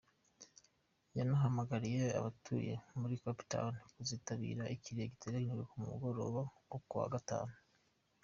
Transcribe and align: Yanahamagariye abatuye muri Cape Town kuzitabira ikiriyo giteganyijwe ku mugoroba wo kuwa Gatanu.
Yanahamagariye 1.17 2.05
abatuye 2.19 2.73
muri 2.99 3.13
Cape 3.23 3.43
Town 3.51 3.73
kuzitabira 3.93 4.63
ikiriyo 4.75 5.05
giteganyijwe 5.13 5.63
ku 5.69 5.75
mugoroba 5.85 6.41
wo 6.69 6.79
kuwa 6.87 7.07
Gatanu. 7.13 7.53